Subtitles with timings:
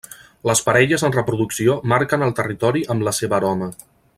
[0.49, 3.71] Les parelles en reproducció marquen el territori amb la seva aroma.